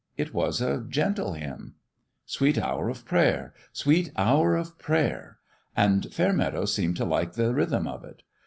It 0.17 0.33
was 0.33 0.61
a 0.61 0.81
gentle 0.89 1.33
hymn," 1.33 1.75
Sweet 2.25 2.57
hour 2.57 2.89
of 2.89 3.05
prayer, 3.05 3.53
Sweet 3.71 4.11
hour 4.17 4.55
of 4.55 4.79
prayer" 4.79 5.37
and 5.77 6.11
Fairmeadow 6.11 6.65
seemed 6.65 6.97
to 6.97 7.05
like 7.05 7.33
the 7.33 7.53
rhythm 7.53 7.85
of 7.87 8.03
it. 8.05 8.23